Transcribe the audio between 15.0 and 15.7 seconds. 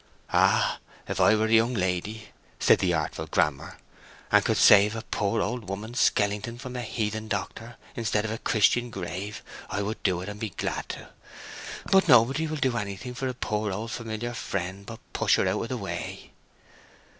push her out of